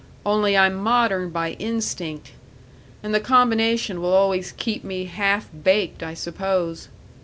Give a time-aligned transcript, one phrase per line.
[0.25, 2.31] Only I'm modern by instinct,
[3.03, 6.87] and the combination will always keep me half baked, I suppose.